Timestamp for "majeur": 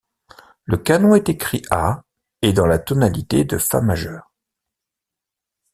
3.81-4.31